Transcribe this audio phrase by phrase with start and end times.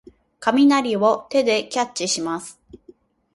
[0.39, 2.59] 雷を手でキャッチします。